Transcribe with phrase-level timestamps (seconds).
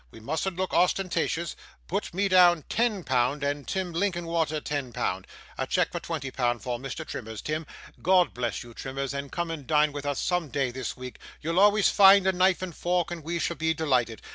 [0.09, 1.55] We mustn't look ostentatious;
[1.87, 5.27] put me down ten pound, and Tim Linkinwater ten pound.
[5.59, 7.05] A cheque for twenty pound for Mr.
[7.05, 7.67] Trimmers, Tim.
[8.01, 11.59] God bless you, Trimmers and come and dine with us some day this week; you'll
[11.59, 14.23] always find a knife and fork, and we shall be delighted.